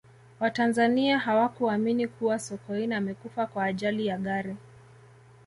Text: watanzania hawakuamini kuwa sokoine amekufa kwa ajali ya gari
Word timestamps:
watanzania 0.39 1.19
hawakuamini 1.19 2.07
kuwa 2.07 2.39
sokoine 2.39 2.95
amekufa 2.95 3.47
kwa 3.47 3.65
ajali 3.65 4.05
ya 4.07 4.17
gari 4.17 4.57